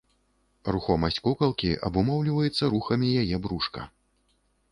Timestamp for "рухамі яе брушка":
2.73-3.81